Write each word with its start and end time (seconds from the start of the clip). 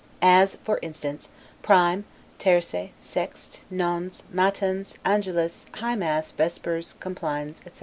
As, 0.23 0.55
for 0.63 0.79
instance, 0.81 1.29
Prime, 1.61 2.05
Tierce, 2.39 2.73
Sexte, 2.99 3.59
Nones, 3.69 4.23
Matins, 4.31 4.97
Angelus, 5.05 5.67
High 5.75 5.93
Mass, 5.95 6.31
Vespers, 6.31 6.95
Complines, 6.99 7.61
etc. 7.67 7.79